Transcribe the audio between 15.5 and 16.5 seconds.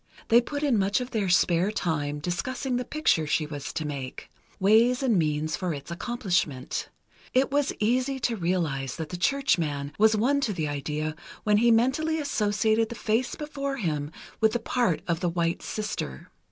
Sister.